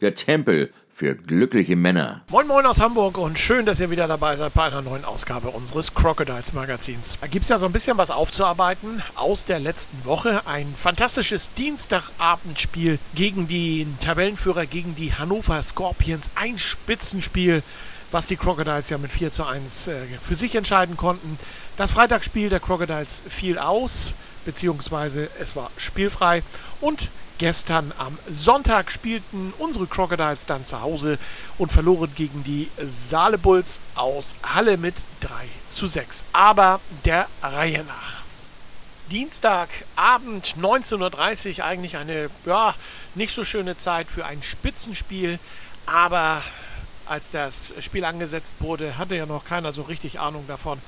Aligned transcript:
der 0.00 0.14
Tempel 0.14 0.72
für 0.92 1.14
glückliche 1.14 1.76
Männer. 1.76 2.22
Moin 2.30 2.46
Moin 2.46 2.66
aus 2.66 2.80
Hamburg 2.80 3.16
und 3.16 3.38
schön, 3.38 3.64
dass 3.64 3.80
ihr 3.80 3.90
wieder 3.90 4.06
dabei 4.06 4.36
seid 4.36 4.52
bei 4.52 4.64
einer 4.64 4.82
neuen 4.82 5.04
Ausgabe 5.04 5.48
unseres 5.48 5.94
Crocodiles 5.94 6.52
Magazins. 6.52 7.16
Da 7.20 7.26
gibt 7.26 7.44
es 7.44 7.48
ja 7.48 7.58
so 7.58 7.66
ein 7.66 7.72
bisschen 7.72 7.96
was 7.96 8.10
aufzuarbeiten 8.10 9.02
aus 9.14 9.44
der 9.46 9.60
letzten 9.60 10.04
Woche. 10.04 10.46
Ein 10.46 10.66
fantastisches 10.74 11.54
Dienstagabendspiel 11.54 12.98
gegen 13.14 13.48
den 13.48 13.98
Tabellenführer, 14.00 14.66
gegen 14.66 14.94
die 14.94 15.14
Hannover 15.14 15.62
Scorpions. 15.62 16.30
Ein 16.34 16.58
Spitzenspiel 16.58 17.62
was 18.12 18.26
die 18.26 18.36
Crocodiles 18.36 18.90
ja 18.90 18.98
mit 18.98 19.12
4 19.12 19.30
zu 19.30 19.44
1 19.46 19.86
äh, 19.88 19.94
für 20.20 20.34
sich 20.34 20.54
entscheiden 20.56 20.96
konnten. 20.96 21.38
Das 21.76 21.92
Freitagsspiel 21.92 22.48
der 22.48 22.60
Crocodiles 22.60 23.22
fiel 23.28 23.56
aus, 23.58 24.12
beziehungsweise 24.44 25.30
es 25.40 25.54
war 25.54 25.70
spielfrei. 25.76 26.42
Und 26.80 27.08
gestern 27.40 27.90
am 27.96 28.18
Sonntag 28.28 28.92
spielten 28.92 29.54
unsere 29.58 29.86
Crocodiles 29.86 30.44
dann 30.44 30.66
zu 30.66 30.82
Hause 30.82 31.18
und 31.56 31.72
verloren 31.72 32.12
gegen 32.14 32.44
die 32.44 32.68
Saale 32.86 33.38
Bulls 33.38 33.80
aus 33.94 34.34
Halle 34.42 34.76
mit 34.76 34.96
3 35.20 35.30
zu 35.66 35.86
6. 35.86 36.22
Aber 36.34 36.80
der 37.06 37.26
Reihe 37.42 37.82
nach. 37.84 38.20
Dienstagabend 39.10 40.54
19.30 40.60 41.58
Uhr 41.58 41.64
eigentlich 41.64 41.96
eine 41.96 42.28
ja, 42.44 42.74
nicht 43.14 43.34
so 43.34 43.46
schöne 43.46 43.74
Zeit 43.74 44.08
für 44.08 44.26
ein 44.26 44.42
Spitzenspiel, 44.42 45.38
aber 45.86 46.42
als 47.06 47.30
das 47.30 47.72
Spiel 47.80 48.04
angesetzt 48.04 48.56
wurde, 48.60 48.98
hatte 48.98 49.16
ja 49.16 49.24
noch 49.24 49.46
keiner 49.46 49.72
so 49.72 49.82
richtig 49.82 50.20
Ahnung 50.20 50.44
davon, 50.46 50.78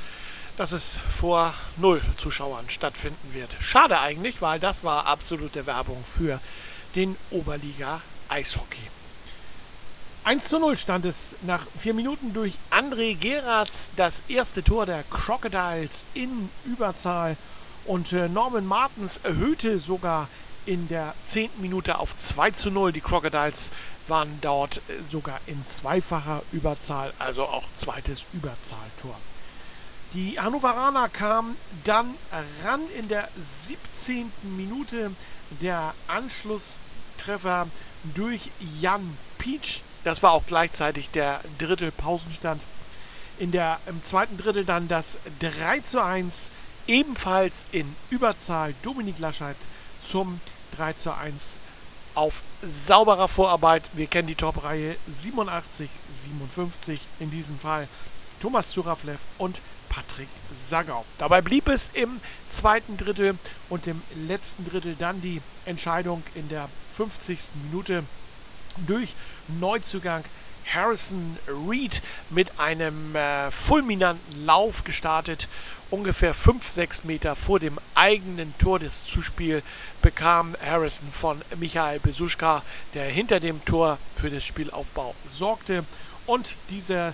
dass 0.56 0.72
es 0.72 0.98
vor 1.08 1.54
null 1.76 2.00
Zuschauern 2.18 2.68
stattfinden 2.68 3.32
wird. 3.32 3.50
Schade 3.60 3.98
eigentlich, 4.00 4.42
weil 4.42 4.60
das 4.60 4.84
war 4.84 5.06
absolute 5.06 5.66
Werbung 5.66 6.04
für 6.04 6.40
den 6.94 7.16
Oberliga 7.30 8.00
Eishockey. 8.28 8.88
1 10.24 10.48
zu 10.48 10.60
0 10.60 10.76
stand 10.76 11.04
es 11.04 11.34
nach 11.42 11.66
vier 11.80 11.94
Minuten 11.94 12.32
durch 12.32 12.54
André 12.70 13.16
Geratz, 13.16 13.90
das 13.96 14.22
erste 14.28 14.62
Tor 14.62 14.86
der 14.86 15.02
Crocodiles 15.04 16.04
in 16.14 16.48
Überzahl. 16.64 17.36
Und 17.86 18.12
äh, 18.12 18.28
Norman 18.28 18.64
Martens 18.64 19.18
erhöhte 19.24 19.78
sogar 19.80 20.28
in 20.64 20.86
der 20.86 21.14
zehnten 21.24 21.60
Minute 21.60 21.98
auf 21.98 22.16
2 22.16 22.52
zu 22.52 22.70
0. 22.70 22.92
Die 22.92 23.00
Crocodiles 23.00 23.72
waren 24.06 24.38
dort 24.40 24.76
äh, 24.76 24.80
sogar 25.10 25.40
in 25.46 25.66
zweifacher 25.66 26.42
Überzahl, 26.52 27.12
also 27.18 27.42
auch 27.42 27.64
zweites 27.74 28.24
Überzahltor. 28.32 29.16
Die 30.14 30.38
Hannoveraner 30.38 31.08
kamen 31.08 31.56
dann 31.84 32.14
ran 32.64 32.80
in 32.98 33.08
der 33.08 33.28
17. 33.68 34.30
Minute. 34.42 35.10
Der 35.62 35.94
Anschlusstreffer 36.06 37.66
durch 38.14 38.50
Jan 38.80 39.16
Pietsch. 39.38 39.80
Das 40.04 40.22
war 40.22 40.32
auch 40.32 40.44
gleichzeitig 40.46 41.08
der 41.10 41.40
dritte 41.58 41.90
Pausenstand. 41.92 42.60
In 43.38 43.52
der, 43.52 43.80
Im 43.86 44.04
zweiten 44.04 44.36
Drittel 44.36 44.66
dann 44.66 44.86
das 44.86 45.16
3 45.40 45.80
zu 45.80 46.02
1, 46.02 46.48
ebenfalls 46.86 47.64
in 47.72 47.96
Überzahl 48.10 48.74
Dominik 48.82 49.18
Laschet 49.18 49.56
zum 50.10 50.40
3 50.76 50.92
zu 50.92 51.16
1 51.16 51.56
auf 52.14 52.42
sauberer 52.62 53.28
Vorarbeit. 53.28 53.82
Wir 53.94 54.06
kennen 54.08 54.28
die 54.28 54.34
Top-Reihe 54.34 54.96
87, 55.10 55.88
57 56.24 57.00
in 57.20 57.30
diesem 57.30 57.58
Fall. 57.58 57.88
Thomas 58.42 58.70
Zuraflev 58.70 59.18
und 59.38 59.60
Patrick 59.92 60.28
Sagau. 60.58 61.04
Dabei 61.18 61.42
blieb 61.42 61.68
es 61.68 61.90
im 61.92 62.20
zweiten 62.48 62.96
Drittel 62.96 63.36
und 63.68 63.86
im 63.86 64.02
letzten 64.26 64.68
Drittel 64.68 64.96
dann 64.98 65.20
die 65.20 65.42
Entscheidung 65.66 66.22
in 66.34 66.48
der 66.48 66.68
50. 66.96 67.38
Minute 67.70 68.02
durch 68.86 69.14
Neuzugang 69.60 70.24
Harrison 70.72 71.36
Reed 71.68 72.00
mit 72.30 72.58
einem 72.58 73.14
äh, 73.14 73.50
fulminanten 73.50 74.46
Lauf 74.46 74.84
gestartet. 74.84 75.48
Ungefähr 75.90 76.34
5-6 76.34 77.06
Meter 77.06 77.36
vor 77.36 77.60
dem 77.60 77.78
eigenen 77.94 78.56
Tor 78.56 78.78
des 78.78 79.04
Zuspiel 79.04 79.62
bekam 80.00 80.56
Harrison 80.64 81.08
von 81.12 81.42
Michael 81.58 82.00
Besuschka, 82.00 82.62
der 82.94 83.04
hinter 83.04 83.40
dem 83.40 83.62
Tor 83.66 83.98
für 84.16 84.30
das 84.30 84.44
Spielaufbau 84.44 85.14
sorgte. 85.28 85.84
Und 86.24 86.56
dieser 86.70 87.12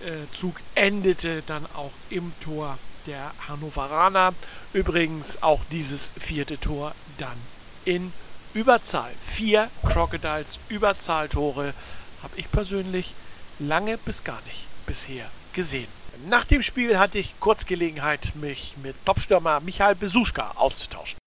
Spielzug 0.00 0.56
endete 0.74 1.42
dann 1.46 1.66
auch 1.74 1.90
im 2.10 2.32
Tor 2.42 2.78
der 3.06 3.32
Hannoveraner. 3.48 4.34
Übrigens 4.72 5.42
auch 5.42 5.60
dieses 5.70 6.12
vierte 6.18 6.58
Tor 6.58 6.94
dann 7.18 7.36
in 7.84 8.12
Überzahl. 8.54 9.10
Vier 9.24 9.68
Crocodiles 9.84 10.58
Überzahltore 10.68 11.74
habe 12.22 12.32
ich 12.36 12.50
persönlich 12.50 13.14
lange 13.58 13.98
bis 13.98 14.24
gar 14.24 14.40
nicht 14.46 14.66
bisher 14.86 15.26
gesehen. 15.52 15.88
Nach 16.28 16.44
dem 16.44 16.62
Spiel 16.62 16.98
hatte 16.98 17.18
ich 17.18 17.38
kurz 17.38 17.64
Gelegenheit, 17.66 18.32
mich 18.34 18.74
mit 18.82 18.94
Topstürmer 19.04 19.60
Michael 19.60 19.94
Besuschka 19.94 20.52
auszutauschen. 20.56 21.18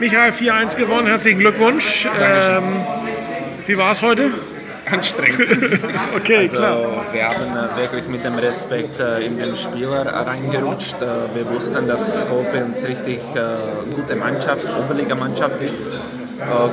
Michael, 0.00 0.32
4-1 0.32 0.76
gewonnen, 0.76 1.06
herzlichen 1.06 1.40
Glückwunsch. 1.40 2.06
Ähm, 2.18 2.84
wie 3.66 3.76
war 3.76 3.92
es 3.92 4.02
heute? 4.02 4.32
Anstrengend. 4.92 5.80
okay, 6.16 6.36
also, 6.36 6.56
klar. 6.56 7.04
Wir 7.12 7.24
haben 7.24 7.50
äh, 7.56 7.80
wirklich 7.80 8.08
mit 8.08 8.24
dem 8.24 8.34
Respekt 8.34 9.00
äh, 9.00 9.24
in 9.24 9.36
den 9.36 9.56
Spieler 9.56 10.06
reingerutscht. 10.06 10.96
Äh, 11.00 11.34
wir 11.34 11.48
wussten, 11.50 11.86
dass 11.86 12.22
Scorpions 12.22 12.86
richtig 12.86 13.20
gute 13.94 14.16
Mannschaft, 14.16 14.66
Oberliga-Mannschaft 14.78 15.60
ist. 15.60 15.76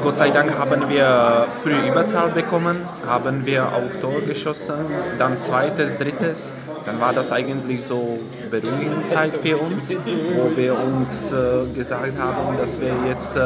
Gott 0.03 0.18
sei 0.18 0.30
Dank 0.30 0.58
haben 0.58 0.90
wir 0.90 1.48
früh 1.64 1.76
Überzahl 1.90 2.30
bekommen, 2.30 2.78
haben 3.08 3.46
wir 3.46 3.64
auch 3.64 4.00
Tor 4.02 4.22
geschossen, 4.22 4.76
dann 5.18 5.40
zweites, 5.40 5.97
drittes. 5.97 6.53
Dann 6.85 7.00
war 7.01 7.13
das 7.13 7.31
eigentlich 7.31 7.84
so 7.84 8.19
Beruhigungszeit 8.51 9.31
für 9.41 9.57
uns, 9.57 9.90
wo 9.91 10.56
wir 10.56 10.73
uns 10.73 11.31
äh, 11.31 11.73
gesagt 11.73 12.13
haben, 12.19 12.57
dass 12.57 12.79
wir 12.79 12.94
jetzt 13.07 13.35
äh, 13.35 13.41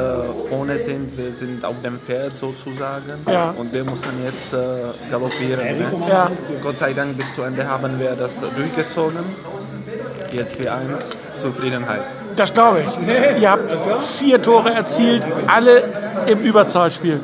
vorne 0.50 0.77
sind, 0.77 1.17
wir 1.17 1.31
sind 1.31 1.63
auf 1.63 1.75
dem 1.83 2.00
Pferd 2.00 2.38
sozusagen 2.38 3.13
Ja. 3.31 3.53
und 3.57 3.73
wir 3.73 3.83
müssen 3.85 4.23
jetzt 4.25 4.53
äh, 4.53 4.57
galoppieren. 5.09 5.77
Ne? 5.77 5.91
Ja. 6.09 6.29
Gott 6.61 6.77
sei 6.77 6.94
Dank 6.94 7.16
bis 7.17 7.33
zu 7.33 7.44
Ende 7.44 7.66
haben 7.67 8.00
wir 8.00 8.11
das 8.16 8.41
durchgezogen. 8.55 9.19
Jetzt 10.31 10.57
für 10.57 10.71
eins 10.71 11.09
Zufriedenheit. 11.41 12.01
Das 12.35 12.53
glaube 12.53 12.81
ich. 12.81 13.41
Ihr 13.41 13.50
habt 13.51 13.63
vier 14.03 14.41
Tore 14.41 14.69
erzielt, 14.71 15.25
alle 15.47 15.83
im 16.27 16.39
Überzahlspiel. 16.39 17.19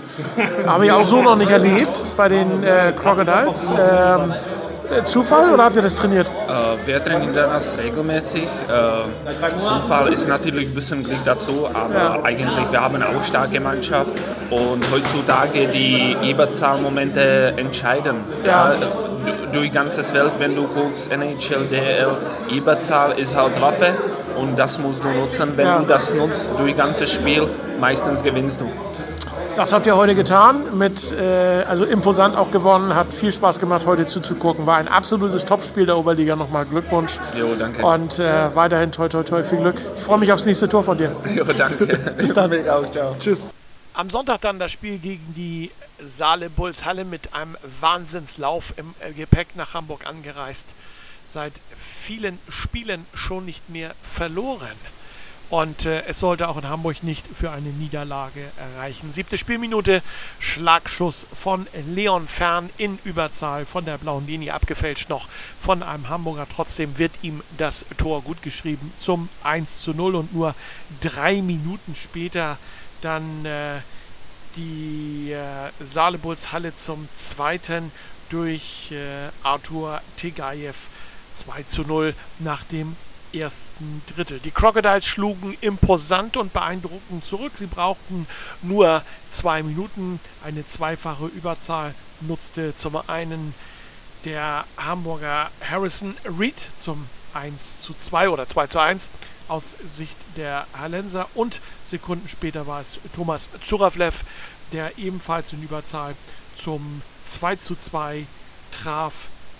Habe 0.65 0.85
ich 0.85 0.91
auch 0.91 1.05
so 1.05 1.21
noch 1.21 1.35
nicht 1.35 1.51
erlebt 1.51 2.03
bei 2.17 2.27
den 2.29 2.63
äh, 2.63 2.91
Crocodiles. 2.91 3.71
Ähm, 3.71 4.31
äh, 4.31 4.35
Zufall 5.05 5.53
oder 5.53 5.63
habt 5.65 5.75
ihr 5.75 5.81
das 5.81 5.95
trainiert? 5.95 6.27
Äh, 6.27 6.87
wir 6.87 7.03
trainieren 7.03 7.33
das 7.35 7.77
regelmäßig. 7.77 8.43
Äh, 8.43 9.59
Zufall 9.59 10.11
ist 10.13 10.27
natürlich 10.27 10.67
ein 10.69 10.73
bisschen 10.75 11.03
Glück 11.03 11.23
dazu, 11.25 11.67
aber 11.73 11.93
Ja. 11.95 12.19
eigentlich 12.23 12.71
wir 12.71 12.81
haben 12.81 13.01
auch 13.01 13.23
starke 13.23 13.59
Mannschaft 13.59 14.09
und 14.49 14.85
heutzutage 14.91 15.67
die 15.67 16.15
Überzahlmomente 16.29 17.53
entscheiden. 17.57 18.15
Ja. 18.45 18.73
d- 18.75 18.85
durch 19.53 19.73
ganzes 19.73 20.13
Welt, 20.13 20.33
wenn 20.37 20.55
du 20.55 20.67
guckst, 20.67 21.11
NHL, 21.11 21.65
DL, 21.71 22.09
Überzahl 22.53 23.13
ist 23.17 23.35
halt 23.35 23.59
Waffe 23.61 23.87
und 24.37 24.57
das 24.59 24.77
musst 24.79 25.03
du 25.03 25.07
nutzen. 25.07 25.53
Wenn 25.55 25.65
Ja. 25.65 25.79
du 25.79 25.85
das 25.85 26.13
nutzt 26.13 26.51
durch 26.57 26.75
ganzes 26.77 27.11
Spiel, 27.11 27.47
meistens 27.79 28.21
gewinnst 28.21 28.59
du. 28.61 28.69
Das 29.55 29.71
habt 29.71 29.87
ihr 29.87 29.95
heute 29.95 30.15
getan, 30.15 30.77
mit, 30.77 31.13
äh, 31.13 31.63
also 31.65 31.85
imposant 31.85 32.35
auch 32.35 32.51
gewonnen, 32.51 32.93
hat 32.93 33.13
viel 33.13 33.31
Spaß 33.31 33.59
gemacht, 33.61 33.85
heute 33.85 34.05
zuzugucken. 34.05 34.65
War 34.65 34.75
ein 34.77 34.89
absolutes 34.89 35.45
Topspiel 35.45 35.85
der 35.85 35.97
Oberliga. 35.97 36.35
Nochmal 36.35 36.65
Glückwunsch. 36.65 37.19
Jo, 37.39 37.55
danke. 37.57 37.85
Und 37.85 38.19
äh, 38.19 38.53
weiterhin 38.53 38.91
toi 38.91 39.07
toi 39.07 39.23
toi, 39.23 39.43
viel 39.43 39.59
Glück. 39.59 39.79
Ich 39.79 40.03
freue 40.03 40.17
mich 40.17 40.33
aufs 40.33 40.45
nächste 40.45 40.67
Tor 40.67 40.83
von 40.83 40.97
dir. 40.97 41.15
Jo, 41.33 41.45
danke. 41.45 41.85
Bis 42.17 42.33
dann. 42.33 42.51
auch, 42.67 42.91
ciao. 42.91 43.15
Tschüss. 43.17 43.47
Am 43.93 44.09
Sonntag 44.09 44.41
dann 44.41 44.59
das 44.59 44.73
Spiel 44.73 44.97
gegen 44.97 45.33
die 45.35 45.71
Saale 46.05 46.49
Bulls 46.49 46.83
Halle 46.83 47.05
mit 47.05 47.33
einem 47.33 47.55
Wahnsinnslauf 47.79 48.73
im 48.75 48.93
äh, 48.99 49.13
Gepäck 49.13 49.55
nach 49.55 49.73
Hamburg 49.73 50.05
angereist. 50.05 50.67
Seit 51.27 51.53
vielen 51.77 52.39
Spielen 52.49 53.05
schon 53.13 53.45
nicht 53.45 53.69
mehr 53.69 53.91
verloren. 54.03 54.67
Und 55.49 55.85
äh, 55.85 56.03
es 56.07 56.19
sollte 56.19 56.47
auch 56.49 56.57
in 56.57 56.67
Hamburg 56.67 57.03
nicht 57.03 57.25
für 57.27 57.51
eine 57.51 57.69
Niederlage 57.69 58.51
erreichen. 58.57 59.11
Siebte 59.11 59.37
Spielminute, 59.37 60.01
Schlagschuss 60.39 61.27
von 61.35 61.67
Leon 61.87 62.27
Fern 62.27 62.69
in 62.77 62.97
Überzahl 63.03 63.65
von 63.65 63.85
der 63.85 63.97
blauen 63.97 64.25
Linie 64.25 64.53
abgefälscht 64.53 65.09
noch 65.09 65.27
von 65.61 65.83
einem 65.83 66.09
Hamburger. 66.09 66.47
Trotzdem 66.53 66.97
wird 66.97 67.11
ihm 67.21 67.41
das 67.57 67.85
Tor 67.97 68.23
gut 68.23 68.41
geschrieben 68.41 68.91
zum 68.97 69.29
1 69.43 69.81
zu 69.81 69.93
0 69.93 70.15
und 70.15 70.33
nur 70.33 70.55
drei 71.01 71.41
Minuten 71.41 71.95
später 71.95 72.57
dann 73.01 73.45
äh, 73.45 73.81
die 74.55 75.31
äh, 75.31 75.71
Saalebulls 75.83 76.51
Halle 76.51 76.75
zum 76.75 77.07
zweiten 77.13 77.91
durch 78.29 78.91
äh, 78.91 79.29
Artur 79.43 80.01
Tegayev 80.17 80.75
2 81.35 81.63
zu 81.63 81.83
0 81.83 82.15
nach 82.39 82.63
dem 82.63 82.95
ersten 83.39 84.01
Drittel. 84.13 84.39
Die 84.39 84.51
Crocodiles 84.51 85.05
schlugen 85.05 85.57
imposant 85.61 86.37
und 86.37 86.53
beeindruckend 86.53 87.25
zurück. 87.25 87.53
Sie 87.57 87.67
brauchten 87.67 88.27
nur 88.61 89.01
zwei 89.29 89.63
Minuten. 89.63 90.19
Eine 90.43 90.65
zweifache 90.65 91.25
Überzahl 91.27 91.93
nutzte 92.21 92.75
zum 92.75 92.97
einen 93.07 93.53
der 94.23 94.65
Hamburger 94.77 95.51
Harrison 95.61 96.15
Reed 96.39 96.55
zum 96.77 97.07
1 97.33 97.79
zu 97.79 97.93
2 97.93 98.29
oder 98.29 98.47
2 98.47 98.67
zu 98.67 98.79
1 98.79 99.09
aus 99.47 99.75
Sicht 99.87 100.15
der 100.37 100.65
Hallenser 100.77 101.27
und 101.35 101.59
Sekunden 101.85 102.27
später 102.27 102.65
war 102.65 102.81
es 102.81 102.97
Thomas 103.15 103.49
Zuravlev, 103.63 104.23
der 104.71 104.97
ebenfalls 104.97 105.53
in 105.53 105.61
Überzahl 105.61 106.15
zum 106.61 107.01
2 107.23 107.57
zu 107.57 107.75
2 107.75 108.25
traf. 108.71 109.13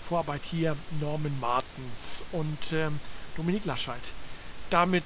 Vorarbeit 0.08 0.42
hier 0.48 0.76
Norman 1.00 1.36
Martens 1.40 2.22
und 2.30 2.72
ähm, 2.72 3.00
Dominik 3.36 3.64
Lascheid. 3.64 4.00
Damit, 4.70 5.04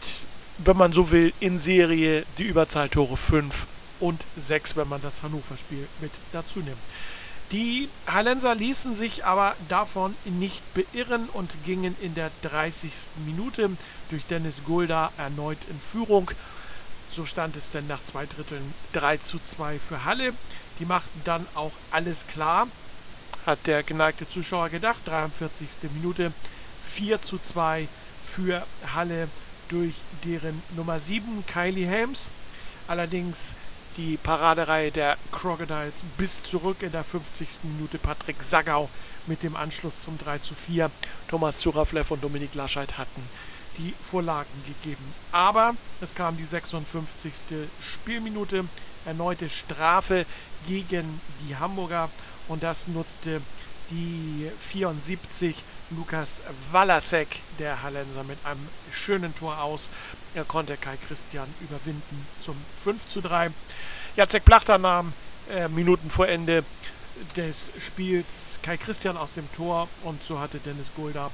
wenn 0.58 0.76
man 0.76 0.92
so 0.92 1.10
will, 1.10 1.32
in 1.40 1.58
Serie 1.58 2.24
die 2.38 2.44
Überzahltore 2.44 3.16
5 3.16 3.66
und 4.00 4.24
6, 4.40 4.76
wenn 4.76 4.88
man 4.88 5.02
das 5.02 5.22
Hannover-Spiel 5.22 5.86
mit 6.00 6.12
dazu 6.32 6.60
nimmt. 6.60 6.78
Die 7.52 7.88
Hallenser 8.06 8.54
ließen 8.54 8.94
sich 8.94 9.24
aber 9.24 9.56
davon 9.68 10.14
nicht 10.24 10.62
beirren 10.72 11.28
und 11.32 11.50
gingen 11.66 11.96
in 12.00 12.14
der 12.14 12.30
30. 12.42 12.92
Minute 13.26 13.70
durch 14.08 14.22
Dennis 14.26 14.62
Gulda 14.64 15.10
erneut 15.18 15.58
in 15.68 15.80
Führung. 15.80 16.30
So 17.14 17.26
stand 17.26 17.56
es 17.56 17.72
dann 17.72 17.88
nach 17.88 18.02
zwei 18.04 18.26
Dritteln 18.26 18.72
3 18.92 19.16
zu 19.16 19.40
2 19.40 19.80
für 19.80 20.04
Halle. 20.04 20.32
Die 20.78 20.84
machten 20.84 21.20
dann 21.24 21.44
auch 21.56 21.72
alles 21.90 22.24
klar, 22.28 22.68
hat 23.46 23.66
der 23.66 23.82
geneigte 23.82 24.28
Zuschauer 24.28 24.68
gedacht. 24.68 25.00
43. 25.06 25.68
Minute 25.94 26.32
4 26.94 27.20
zu 27.20 27.38
2 27.38 27.88
für 28.40 28.62
Halle 28.94 29.28
durch 29.68 29.94
deren 30.24 30.62
Nummer 30.76 30.98
7, 30.98 31.44
Kylie 31.46 31.86
Helms. 31.86 32.26
Allerdings 32.88 33.54
die 33.96 34.16
Paradereihe 34.16 34.90
der 34.90 35.16
Crocodiles 35.30 36.02
bis 36.16 36.42
zurück 36.42 36.78
in 36.80 36.92
der 36.92 37.04
50. 37.04 37.48
Minute 37.64 37.98
Patrick 37.98 38.42
Sagau 38.42 38.88
mit 39.26 39.42
dem 39.42 39.56
Anschluss 39.56 40.02
zum 40.02 40.18
3 40.18 40.38
zu 40.38 40.54
4. 40.54 40.90
Thomas 41.28 41.58
Zuraflev 41.58 42.10
und 42.10 42.24
Dominik 42.24 42.54
Lascheid 42.54 42.98
hatten 42.98 43.22
die 43.78 43.94
Vorlagen 44.10 44.48
gegeben. 44.66 45.04
Aber 45.32 45.74
es 46.00 46.14
kam 46.14 46.36
die 46.36 46.44
56. 46.44 47.32
Spielminute, 47.92 48.64
erneute 49.04 49.48
Strafe 49.48 50.24
gegen 50.66 51.20
die 51.46 51.56
Hamburger 51.56 52.10
und 52.48 52.62
das 52.62 52.88
nutzte 52.88 53.40
die 53.90 54.50
74 54.70 55.54
Lukas 55.90 56.40
Walasek, 56.70 57.28
der 57.58 57.82
Hallenser, 57.82 58.22
mit 58.24 58.38
einem 58.44 58.66
schönen 58.92 59.36
Tor 59.36 59.60
aus. 59.60 59.88
Er 60.34 60.44
konnte 60.44 60.76
Kai 60.76 60.96
Christian 61.08 61.52
überwinden 61.60 62.26
zum 62.44 62.56
5 62.84 63.00
zu 63.12 63.20
3. 63.20 63.50
Jacek 64.16 64.44
Plachter 64.44 64.78
nahm 64.78 65.12
äh, 65.50 65.68
Minuten 65.68 66.10
vor 66.10 66.28
Ende 66.28 66.64
des 67.36 67.70
Spiels 67.84 68.60
Kai 68.62 68.76
Christian 68.76 69.16
aus 69.16 69.30
dem 69.34 69.50
Tor 69.52 69.88
und 70.04 70.20
so 70.26 70.38
hatte 70.38 70.58
Dennis 70.58 70.86
Gulda 70.94 71.30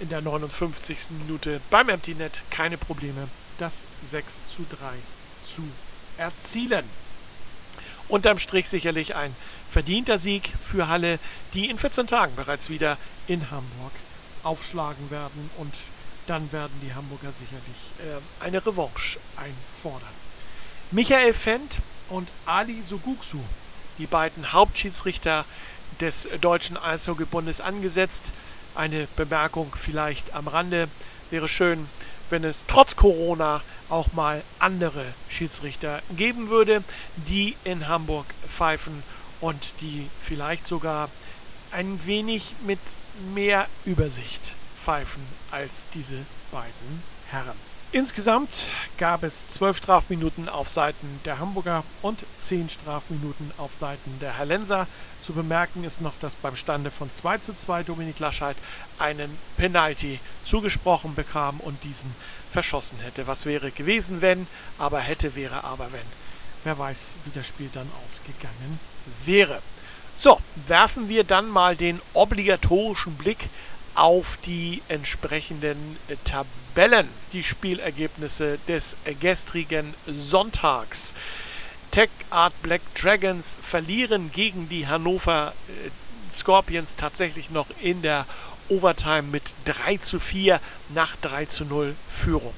in 0.00 0.08
der 0.08 0.20
59. 0.20 1.10
Minute 1.22 1.60
beim 1.70 1.88
Empty 1.88 2.14
Net 2.14 2.42
keine 2.50 2.76
Probleme, 2.76 3.28
das 3.58 3.82
6 4.04 4.48
zu 4.56 4.66
3 4.68 4.94
zu 5.54 5.62
erzielen. 6.18 6.84
Unterm 8.08 8.38
Strich 8.38 8.68
sicherlich 8.68 9.16
ein 9.16 9.34
verdienter 9.70 10.18
Sieg 10.18 10.50
für 10.62 10.88
Halle, 10.88 11.18
die 11.54 11.68
in 11.68 11.78
14 11.78 12.06
Tagen 12.06 12.34
bereits 12.36 12.70
wieder 12.70 12.96
in 13.26 13.50
Hamburg 13.50 13.92
aufschlagen 14.42 15.10
werden 15.10 15.50
und 15.58 15.74
dann 16.26 16.50
werden 16.52 16.72
die 16.82 16.94
Hamburger 16.94 17.32
sicherlich 17.32 18.20
äh, 18.40 18.44
eine 18.44 18.64
Revanche 18.64 19.18
einfordern. 19.36 20.08
Michael 20.90 21.32
Fendt 21.32 21.80
und 22.08 22.28
Ali 22.44 22.82
Suguksu, 22.88 23.40
die 23.98 24.06
beiden 24.06 24.52
Hauptschiedsrichter 24.52 25.44
des 26.00 26.28
Deutschen 26.40 26.76
Eishockeybundes 26.76 27.60
angesetzt. 27.60 28.32
Eine 28.74 29.08
Bemerkung 29.16 29.72
vielleicht 29.76 30.34
am 30.34 30.48
Rande. 30.48 30.88
Wäre 31.30 31.48
schön, 31.48 31.88
wenn 32.30 32.44
es 32.44 32.64
trotz 32.68 32.94
Corona 32.96 33.62
auch 33.88 34.12
mal 34.12 34.42
andere 34.58 35.04
Schiedsrichter 35.28 36.02
geben 36.16 36.48
würde, 36.48 36.82
die 37.28 37.56
in 37.64 37.88
Hamburg 37.88 38.26
pfeifen 38.46 39.02
und 39.40 39.72
die 39.80 40.08
vielleicht 40.22 40.66
sogar 40.66 41.08
ein 41.70 42.00
wenig 42.06 42.54
mit 42.66 42.80
mehr 43.34 43.66
Übersicht 43.84 44.54
pfeifen 44.80 45.22
als 45.50 45.86
diese 45.94 46.24
beiden 46.52 47.02
Herren. 47.30 47.56
Insgesamt 47.92 48.50
gab 48.98 49.22
es 49.22 49.48
zwölf 49.48 49.78
Strafminuten 49.78 50.48
auf 50.48 50.68
Seiten 50.68 51.20
der 51.24 51.38
Hamburger 51.38 51.84
und 52.02 52.18
zehn 52.40 52.68
Strafminuten 52.68 53.52
auf 53.58 53.70
Seiten 53.78 54.18
der 54.20 54.36
Hallenser. 54.36 54.86
Zu 55.24 55.32
bemerken 55.32 55.84
ist 55.84 56.00
noch, 56.00 56.12
dass 56.20 56.34
beim 56.34 56.56
Stande 56.56 56.90
von 56.90 57.10
2 57.10 57.38
zu 57.38 57.54
2 57.54 57.84
Dominik 57.84 58.18
Lascheid 58.18 58.56
einen 58.98 59.36
Penalty 59.56 60.20
zugesprochen 60.44 61.14
bekam 61.14 61.58
und 61.60 61.82
diesen 61.84 62.14
verschossen 62.56 62.98
hätte. 63.00 63.26
Was 63.26 63.44
wäre 63.44 63.70
gewesen, 63.70 64.22
wenn, 64.22 64.46
aber 64.78 65.00
hätte, 65.00 65.34
wäre, 65.34 65.62
aber 65.62 65.92
wenn. 65.92 66.08
Wer 66.64 66.78
weiß, 66.78 67.08
wie 67.26 67.32
das 67.34 67.46
Spiel 67.46 67.68
dann 67.74 67.90
ausgegangen 68.02 68.80
wäre. 69.26 69.60
So, 70.16 70.40
werfen 70.66 71.10
wir 71.10 71.24
dann 71.24 71.50
mal 71.50 71.76
den 71.76 72.00
obligatorischen 72.14 73.14
Blick 73.16 73.50
auf 73.94 74.38
die 74.46 74.80
entsprechenden 74.88 75.98
Tabellen. 76.24 77.08
Die 77.34 77.42
Spielergebnisse 77.42 78.58
des 78.66 78.96
gestrigen 79.20 79.92
Sonntags. 80.06 81.12
Tech 81.90 82.08
Art 82.30 82.54
Black 82.62 82.80
Dragons 82.94 83.58
verlieren 83.60 84.32
gegen 84.32 84.70
die 84.70 84.86
Hannover 84.88 85.52
äh, 85.68 85.90
Scorpions 86.32 86.94
tatsächlich 86.96 87.50
noch 87.50 87.66
in 87.82 88.00
der 88.00 88.24
Overtime 88.68 89.22
mit 89.24 89.54
3 89.64 89.98
zu 89.98 90.20
4 90.20 90.60
nach 90.94 91.16
3 91.16 91.46
zu 91.46 91.64
0 91.64 91.94
Führung. 92.08 92.54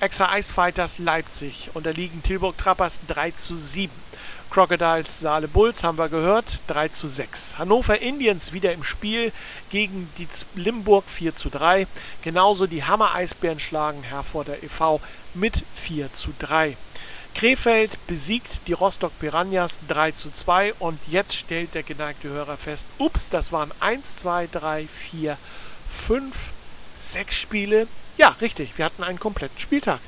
Exa 0.00 0.36
Ice 0.36 0.52
Fighters 0.52 0.98
Leipzig 0.98 1.70
unterliegen 1.74 2.22
Tilburg 2.22 2.58
Trappers 2.58 3.00
3 3.08 3.30
zu 3.30 3.54
7. 3.54 3.92
Crocodiles 4.50 5.20
Saale 5.20 5.48
Bulls 5.48 5.82
haben 5.82 5.96
wir 5.96 6.08
gehört, 6.08 6.60
3 6.66 6.88
zu 6.88 7.08
6. 7.08 7.56
Hannover 7.56 8.00
Indians 8.00 8.52
wieder 8.52 8.72
im 8.72 8.84
Spiel 8.84 9.32
gegen 9.70 10.10
die 10.18 10.28
Limburg 10.54 11.04
4 11.06 11.34
zu 11.34 11.48
3. 11.48 11.86
Genauso 12.22 12.66
die 12.66 12.84
Hammer 12.84 13.14
Eisbären 13.14 13.60
schlagen 13.60 14.02
Herforder 14.02 14.62
e.V. 14.62 15.00
mit 15.34 15.64
4 15.74 16.12
zu 16.12 16.34
3. 16.38 16.76
Krefeld 17.34 17.98
besiegt 18.06 18.62
die 18.66 18.72
Rostock 18.72 19.12
Piranhas 19.18 19.80
3 19.88 20.12
zu 20.12 20.30
2 20.30 20.74
und 20.74 20.98
jetzt 21.08 21.34
stellt 21.34 21.74
der 21.74 21.82
geneigte 21.82 22.28
Hörer 22.28 22.56
fest, 22.56 22.86
ups, 22.98 23.30
das 23.30 23.52
waren 23.52 23.72
1, 23.80 24.16
2, 24.16 24.48
3, 24.52 24.86
4, 24.86 25.38
5, 25.88 26.50
6 26.98 27.36
Spiele. 27.36 27.86
Ja, 28.16 28.36
richtig, 28.40 28.76
wir 28.76 28.84
hatten 28.84 29.02
einen 29.02 29.18
kompletten 29.18 29.58
Spieltag. 29.58 30.00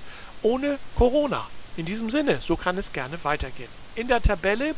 Ohne 0.43 0.79
Corona. 0.95 1.47
In 1.77 1.87
diesem 1.87 2.11
Sinne, 2.11 2.41
so 2.41 2.57
kann 2.57 2.79
es 2.79 2.93
gerne 2.93 3.19
weitergehen. 3.25 3.69
In 3.97 4.07
der 4.07 4.23
Tabelle 4.23 4.75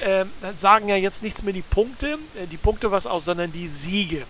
äh, 0.00 0.24
sagen 0.54 0.88
ja 0.88 0.96
jetzt 0.96 1.22
nichts 1.22 1.42
mehr 1.42 1.52
die 1.52 1.62
Punkte, 1.62 2.18
äh, 2.36 2.46
die 2.46 2.56
Punkte 2.56 2.92
was 2.92 3.06
aus, 3.06 3.24
sondern 3.24 3.50
die 3.50 3.66
Siege. 3.66 4.24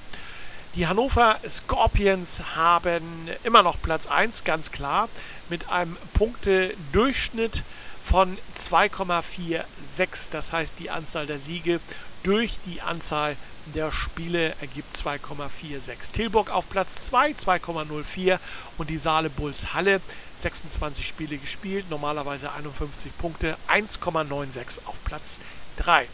Die 0.78 0.87
Hannover 0.87 1.38
Scorpions 1.49 2.40
haben 2.54 3.02
immer 3.42 3.64
noch 3.64 3.82
Platz 3.82 4.06
1, 4.06 4.44
ganz 4.44 4.70
klar, 4.70 5.08
mit 5.49 5.68
einem 5.70 5.97
Punktedurchschnitt 6.14 7.64
von 8.00 8.38
2,46. 8.56 10.30
Das 10.30 10.52
heißt, 10.52 10.76
die 10.78 10.90
Anzahl 10.90 11.26
der 11.26 11.40
Siege 11.40 11.80
durch 12.23 12.61
die 12.64 12.80
Anzahl 12.80 13.35
der 13.75 13.90
Spiele 13.90 14.54
ergibt 14.61 14.97
2,46. 14.97 16.12
Tilburg 16.12 16.52
auf 16.52 16.70
Platz 16.70 17.06
2, 17.06 17.32
2,04 17.32 18.38
und 18.76 18.88
die 18.88 18.99
Saale 18.99 19.30
Bulls 19.30 19.75
Halle 19.75 20.00
26 20.37 21.08
Spiele 21.08 21.38
gespielt, 21.38 21.90
normalerweise 21.90 22.52
51 22.52 23.18
Punkte, 23.18 23.56
1,96 23.66 24.87
auf 24.87 24.94
Platz 25.04 25.40
3. 25.78 26.06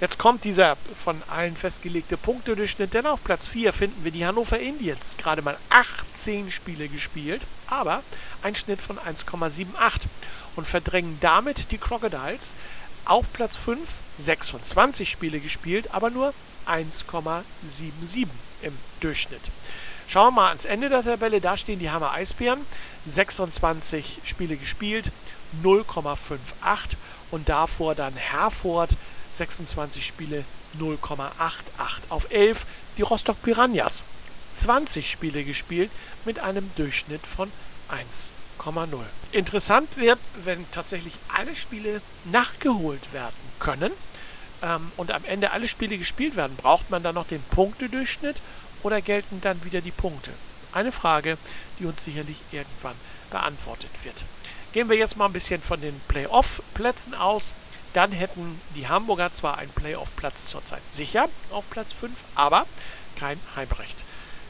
Jetzt 0.00 0.16
kommt 0.16 0.44
dieser 0.44 0.76
von 0.94 1.22
allen 1.28 1.54
festgelegte 1.54 2.16
Punktedurchschnitt, 2.16 2.94
denn 2.94 3.04
auf 3.04 3.22
Platz 3.22 3.48
4 3.48 3.70
finden 3.74 4.02
wir 4.02 4.10
die 4.10 4.24
Hannover 4.24 4.58
Indians. 4.58 5.18
Gerade 5.18 5.42
mal 5.42 5.58
18 5.68 6.50
Spiele 6.50 6.88
gespielt, 6.88 7.42
aber 7.66 8.02
ein 8.42 8.54
Schnitt 8.54 8.80
von 8.80 8.96
1,78 8.98 9.74
und 10.56 10.66
verdrängen 10.66 11.18
damit 11.20 11.70
die 11.70 11.76
Crocodiles. 11.76 12.54
Auf 13.04 13.30
Platz 13.34 13.56
5 13.56 13.78
26 14.16 15.10
Spiele 15.10 15.38
gespielt, 15.38 15.88
aber 15.92 16.08
nur 16.08 16.32
1,77 16.66 18.26
im 18.62 18.72
Durchschnitt. 19.00 19.42
Schauen 20.08 20.28
wir 20.28 20.40
mal 20.42 20.48
ans 20.48 20.64
Ende 20.64 20.88
der 20.88 21.02
Tabelle, 21.02 21.42
da 21.42 21.58
stehen 21.58 21.78
die 21.78 21.90
Hammer 21.90 22.12
Eisbären, 22.12 22.60
26 23.06 24.20
Spiele 24.24 24.56
gespielt, 24.56 25.12
0,58 25.62 26.96
und 27.30 27.48
davor 27.48 27.94
dann 27.94 28.14
Herford 28.14 28.96
26 29.32 30.06
Spiele 30.06 30.44
0,88 30.78 31.30
auf 32.08 32.30
11. 32.30 32.66
Die 32.96 33.02
Rostock 33.02 33.40
Piranhas 33.42 34.04
20 34.50 35.10
Spiele 35.10 35.44
gespielt 35.44 35.90
mit 36.24 36.40
einem 36.40 36.70
Durchschnitt 36.76 37.26
von 37.26 37.50
1,0. 37.88 38.98
Interessant 39.32 39.96
wird, 39.96 40.18
wenn 40.44 40.64
tatsächlich 40.72 41.14
alle 41.28 41.54
Spiele 41.54 42.02
nachgeholt 42.24 43.12
werden 43.12 43.34
können 43.58 43.92
ähm, 44.62 44.90
und 44.96 45.12
am 45.12 45.24
Ende 45.24 45.52
alle 45.52 45.68
Spiele 45.68 45.98
gespielt 45.98 46.36
werden, 46.36 46.56
braucht 46.56 46.90
man 46.90 47.02
dann 47.02 47.14
noch 47.14 47.28
den 47.28 47.42
Punktedurchschnitt 47.42 48.36
oder 48.82 49.00
gelten 49.00 49.40
dann 49.40 49.64
wieder 49.64 49.80
die 49.80 49.92
Punkte? 49.92 50.32
Eine 50.72 50.92
Frage, 50.92 51.38
die 51.78 51.86
uns 51.86 52.04
sicherlich 52.04 52.38
irgendwann 52.52 52.94
beantwortet 53.30 53.90
wird. 54.02 54.24
Gehen 54.72 54.88
wir 54.88 54.96
jetzt 54.96 55.16
mal 55.16 55.26
ein 55.26 55.32
bisschen 55.32 55.62
von 55.62 55.80
den 55.80 55.98
Playoff-Plätzen 56.08 57.14
aus 57.14 57.52
dann 57.92 58.12
hätten 58.12 58.60
die 58.74 58.88
Hamburger 58.88 59.32
zwar 59.32 59.58
einen 59.58 59.70
Playoff-Platz 59.72 60.46
zurzeit 60.46 60.82
sicher 60.88 61.28
auf 61.50 61.68
Platz 61.70 61.92
5, 61.92 62.12
aber 62.34 62.66
kein 63.18 63.38
Heimrecht. 63.56 64.04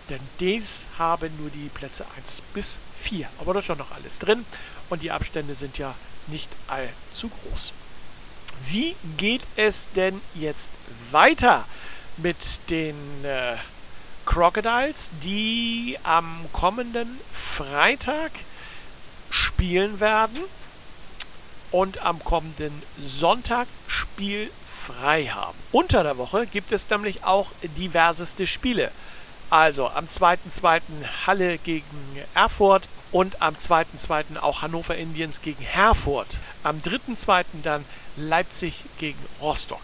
Denn 0.08 0.20
dies 0.40 0.86
haben 0.98 1.30
nur 1.38 1.50
die 1.50 1.68
Plätze 1.68 2.04
1 2.16 2.42
bis 2.52 2.78
4. 2.96 3.28
Aber 3.38 3.54
das 3.54 3.64
ist 3.64 3.68
ja 3.68 3.76
noch 3.76 3.92
alles 3.92 4.18
drin 4.18 4.44
und 4.88 5.02
die 5.02 5.12
Abstände 5.12 5.54
sind 5.54 5.78
ja 5.78 5.94
nicht 6.26 6.48
allzu 6.66 7.28
groß. 7.28 7.72
Wie 8.68 8.94
geht 9.16 9.42
es 9.56 9.88
denn 9.92 10.20
jetzt 10.34 10.70
weiter 11.10 11.64
mit 12.18 12.36
den 12.68 12.96
äh, 13.24 13.56
Crocodiles, 14.26 15.12
die 15.22 15.96
am 16.02 16.44
kommenden 16.52 17.18
Freitag 17.32 18.32
spielen 19.30 20.00
werden? 20.00 20.38
Und 21.70 22.04
am 22.04 22.22
kommenden 22.24 22.82
Sonntag 22.98 23.66
spielfrei 23.86 25.26
haben. 25.26 25.58
Unter 25.72 26.02
der 26.02 26.18
Woche 26.18 26.46
gibt 26.46 26.72
es 26.72 26.88
nämlich 26.90 27.24
auch 27.24 27.48
diverseste 27.76 28.46
Spiele. 28.46 28.90
Also 29.50 29.88
am 29.88 30.06
2.2. 30.06 30.80
Halle 31.26 31.58
gegen 31.58 31.84
Erfurt 32.34 32.88
und 33.10 33.42
am 33.42 33.54
2.2. 33.54 34.38
auch 34.38 34.62
Hannover 34.62 34.96
Indians 34.96 35.42
gegen 35.42 35.62
Herford. 35.62 36.38
Am 36.62 36.78
3.2. 36.78 37.44
dann 37.62 37.84
Leipzig 38.16 38.84
gegen 38.98 39.18
Rostock. 39.40 39.82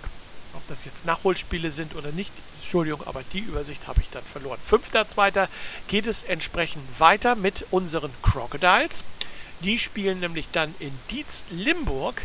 Ob 0.54 0.66
das 0.68 0.84
jetzt 0.84 1.04
Nachholspiele 1.04 1.70
sind 1.70 1.96
oder 1.96 2.12
nicht, 2.12 2.30
Entschuldigung, 2.60 3.06
aber 3.06 3.22
die 3.32 3.40
Übersicht 3.40 3.86
habe 3.86 4.00
ich 4.00 4.08
dann 4.10 4.24
verloren. 4.24 4.58
5.2. 4.70 5.48
geht 5.88 6.06
es 6.06 6.22
entsprechend 6.22 6.82
weiter 7.00 7.34
mit 7.34 7.66
unseren 7.70 8.10
Crocodiles. 8.22 9.04
Die 9.60 9.78
spielen 9.78 10.20
nämlich 10.20 10.48
dann 10.52 10.74
in 10.78 10.92
Dietz-Limburg. 11.10 12.22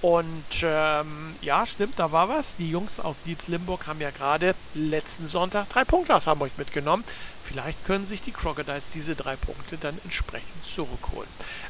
Und 0.00 0.44
ähm, 0.62 1.34
ja, 1.40 1.66
stimmt, 1.66 1.98
da 1.98 2.12
war 2.12 2.28
was. 2.28 2.54
Die 2.56 2.70
Jungs 2.70 3.00
aus 3.00 3.20
Dietz-Limburg 3.26 3.88
haben 3.88 4.00
ja 4.00 4.10
gerade 4.10 4.54
letzten 4.74 5.26
Sonntag 5.26 5.68
drei 5.70 5.84
Punkte 5.84 6.14
aus 6.14 6.28
Hamburg 6.28 6.52
mitgenommen. 6.56 7.02
Vielleicht 7.42 7.84
können 7.84 8.06
sich 8.06 8.22
die 8.22 8.30
Crocodiles 8.30 8.90
diese 8.94 9.16
drei 9.16 9.34
Punkte 9.34 9.76
dann 9.76 9.98
entsprechend 10.04 10.64
zurückholen. 10.64 11.28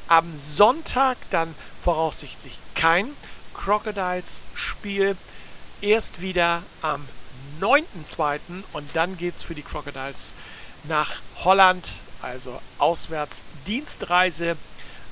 Am 0.09 0.27
Sonntag 0.39 1.17
dann 1.31 1.55
voraussichtlich 1.81 2.59
kein 2.75 3.09
Crocodiles-Spiel. 3.55 5.17
Erst 5.81 6.21
wieder 6.21 6.63
am 6.83 7.07
9.2. 7.61 8.41
und 8.73 8.89
dann 8.95 9.17
geht 9.17 9.37
es 9.37 9.43
für 9.43 9.55
die 9.55 9.63
Crocodiles 9.63 10.35
nach 10.85 11.13
Holland, 11.45 11.89
also 12.21 12.61
auswärts 12.79 13.43
Dienstreise 13.67 14.57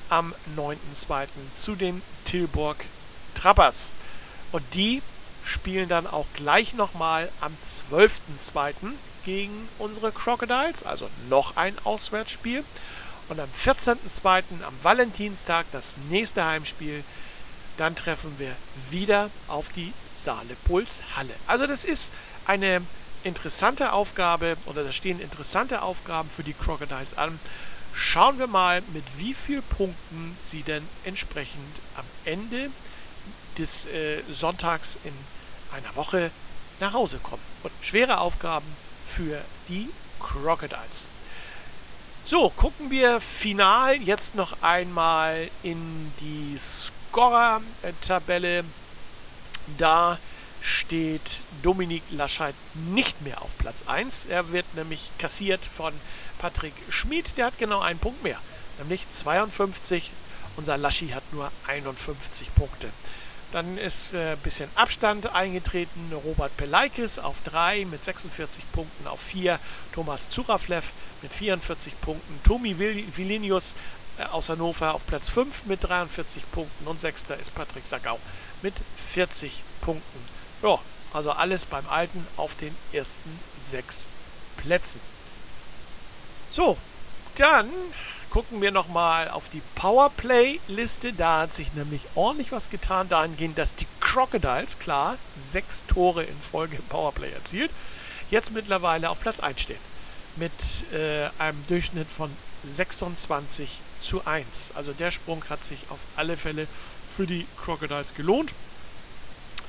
am 0.09 0.33
9.2. 0.55 1.27
zu 1.51 1.75
den 1.75 2.01
Tilburg 2.25 2.77
Trappers. 3.35 3.93
Und 4.51 4.63
die 4.73 5.01
spielen 5.45 5.89
dann 5.89 6.07
auch 6.07 6.25
gleich 6.33 6.73
nochmal 6.73 7.29
am 7.41 7.53
12.2. 7.63 8.73
gegen 9.25 9.69
unsere 9.79 10.11
Crocodiles, 10.11 10.83
also 10.83 11.09
noch 11.29 11.57
ein 11.57 11.75
Auswärtsspiel. 11.83 12.63
Und 13.29 13.39
am 13.39 13.49
14.2. 13.63 14.43
am 14.65 14.73
Valentinstag 14.83 15.65
das 15.71 15.95
nächste 16.09 16.45
Heimspiel. 16.45 17.03
Dann 17.77 17.95
treffen 17.95 18.33
wir 18.39 18.55
wieder 18.89 19.29
auf 19.47 19.69
die 19.69 19.93
Saale 20.11 20.55
Puls 20.65 21.03
Halle. 21.15 21.33
Also 21.45 21.67
das 21.67 21.85
ist 21.85 22.11
eine 22.45 22.81
interessante 23.23 23.91
Aufgabe 23.93 24.57
oder 24.65 24.83
da 24.83 24.91
stehen 24.91 25.19
interessante 25.19 25.81
Aufgaben 25.81 26.29
für 26.29 26.43
die 26.43 26.53
Crocodiles 26.53 27.17
an. 27.17 27.39
Schauen 27.99 28.37
wir 28.37 28.45
mal, 28.45 28.83
mit 28.93 29.03
wie 29.17 29.33
vielen 29.33 29.63
Punkten 29.63 30.35
sie 30.37 30.61
denn 30.61 30.87
entsprechend 31.03 31.79
am 31.95 32.05
Ende 32.25 32.69
des 33.57 33.87
äh, 33.87 34.21
Sonntags 34.31 34.99
in 35.03 35.13
einer 35.75 35.95
Woche 35.95 36.29
nach 36.79 36.93
Hause 36.93 37.17
kommen. 37.17 37.41
Und 37.63 37.71
schwere 37.81 38.19
Aufgaben 38.19 38.67
für 39.07 39.43
die 39.67 39.89
Crocodiles. 40.19 41.07
So, 42.23 42.51
gucken 42.51 42.91
wir 42.91 43.19
final 43.19 43.95
jetzt 43.95 44.35
noch 44.35 44.61
einmal 44.61 45.49
in 45.63 46.13
die 46.21 46.55
Scorer-Tabelle. 46.55 48.63
Da 49.79 50.19
steht 50.61 51.41
Dominik 51.63 52.03
Laschet 52.11 52.55
nicht 52.91 53.21
mehr 53.21 53.41
auf 53.41 53.57
Platz 53.57 53.83
1. 53.87 54.25
Er 54.27 54.51
wird 54.51 54.65
nämlich 54.75 55.09
kassiert 55.17 55.65
von 55.65 55.93
Patrick 56.39 56.73
Schmid, 56.89 57.37
der 57.37 57.47
hat 57.47 57.57
genau 57.57 57.79
einen 57.81 57.99
Punkt 57.99 58.23
mehr, 58.23 58.39
nämlich 58.79 59.07
52. 59.09 60.11
Unser 60.55 60.77
Laschi 60.77 61.09
hat 61.09 61.23
nur 61.33 61.51
51 61.67 62.53
Punkte. 62.55 62.89
Dann 63.51 63.77
ist 63.77 64.13
ein 64.13 64.33
äh, 64.33 64.37
bisschen 64.43 64.69
Abstand 64.75 65.33
eingetreten. 65.33 66.11
Robert 66.25 66.55
Pelaikis 66.57 67.17
auf 67.17 67.35
3 67.45 67.85
mit 67.85 68.03
46 68.03 68.63
Punkten 68.73 69.07
auf 69.07 69.21
4. 69.21 69.57
Thomas 69.93 70.29
Zuraflev 70.29 70.91
mit 71.21 71.31
44 71.31 72.01
Punkten. 72.01 72.39
Tomi 72.43 72.77
Vilinius 72.77 73.75
äh, 74.17 74.23
aus 74.23 74.49
Hannover 74.49 74.95
auf 74.95 75.07
Platz 75.07 75.29
5 75.29 75.65
mit 75.65 75.83
43 75.83 76.43
Punkten. 76.51 76.87
Und 76.87 76.99
sechster 76.99 77.37
ist 77.39 77.55
Patrick 77.55 77.85
Sagau 77.85 78.19
mit 78.63 78.73
40 78.97 79.51
Punkten. 79.79 80.36
Ja, 80.61 80.79
also 81.13 81.31
alles 81.31 81.65
beim 81.65 81.87
Alten 81.89 82.25
auf 82.35 82.55
den 82.55 82.75
ersten 82.91 83.39
sechs 83.57 84.07
Plätzen. 84.57 84.99
So, 86.51 86.77
dann 87.35 87.69
gucken 88.29 88.61
wir 88.61 88.71
nochmal 88.71 89.29
auf 89.29 89.49
die 89.53 89.61
Powerplay-Liste. 89.75 91.13
Da 91.13 91.41
hat 91.41 91.53
sich 91.53 91.73
nämlich 91.73 92.01
ordentlich 92.15 92.51
was 92.51 92.69
getan, 92.69 93.09
dahingehend, 93.09 93.57
dass 93.57 93.75
die 93.75 93.87
Crocodiles, 93.99 94.79
klar, 94.79 95.17
sechs 95.35 95.85
Tore 95.87 96.23
in 96.23 96.39
Folge 96.39 96.77
im 96.77 96.83
Powerplay 96.83 97.31
erzielt, 97.31 97.71
jetzt 98.29 98.51
mittlerweile 98.51 99.09
auf 99.09 99.21
Platz 99.21 99.39
1 99.39 99.61
stehen. 99.61 99.79
Mit 100.35 100.51
äh, 100.93 101.29
einem 101.39 101.63
Durchschnitt 101.67 102.07
von 102.07 102.31
26 102.65 103.79
zu 104.01 104.25
1. 104.25 104.73
Also 104.75 104.93
der 104.93 105.11
Sprung 105.11 105.43
hat 105.49 105.63
sich 105.63 105.79
auf 105.89 105.99
alle 106.15 106.37
Fälle 106.37 106.67
für 107.15 107.25
die 107.25 107.45
Crocodiles 107.63 108.13
gelohnt. 108.13 108.53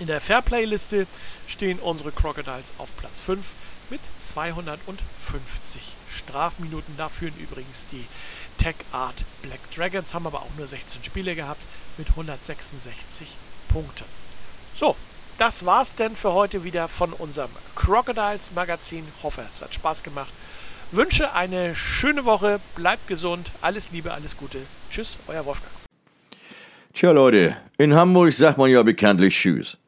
In 0.01 0.07
der 0.07 0.21
Fairplay-Liste 0.21 1.09
stehen 1.49 1.81
unsere 1.81 2.13
Crocodiles 2.13 2.73
auf 2.79 2.97
Platz 2.99 3.21
5 3.21 3.45
mit 3.91 4.01
250 4.17 5.83
Strafminuten. 6.15 6.95
Da 6.97 7.09
führen 7.09 7.35
übrigens 7.37 7.89
die 7.91 8.05
Tech 8.59 8.77
Art 8.93 9.25
Black 9.43 9.59
Dragons, 9.75 10.15
haben 10.15 10.27
aber 10.27 10.43
auch 10.43 10.55
nur 10.57 10.69
16 10.69 11.03
Spiele 11.03 11.35
gehabt 11.35 11.63
mit 11.97 12.11
166 12.11 13.27
Punkten. 13.69 14.05
So, 14.77 14.95
das 15.37 15.67
war's 15.67 15.97
denn 15.97 16.15
für 16.15 16.33
heute 16.33 16.63
wieder 16.63 16.87
von 16.87 17.13
unserem 17.13 17.51
Crocodiles 17.75 18.53
Magazin. 18.53 19.05
Hoffe, 19.25 19.43
es 19.51 19.63
hat 19.63 19.75
Spaß 19.75 20.05
gemacht. 20.05 20.33
Wünsche 20.93 21.33
eine 21.33 21.75
schöne 21.75 22.25
Woche, 22.25 22.61
bleibt 22.77 23.09
gesund, 23.09 23.51
alles 23.63 23.91
Liebe, 23.91 24.13
alles 24.13 24.37
Gute. 24.37 24.59
Tschüss, 24.91 25.19
euer 25.27 25.45
Wolfgang. 25.45 25.73
Tja 26.95 27.11
Leute, 27.11 27.57
in 27.79 27.95
Hamburg 27.95 28.33
sagt 28.33 28.59
man 28.59 28.71
ja 28.71 28.83
bekanntlich 28.85 29.37
Tschüss. 29.37 29.77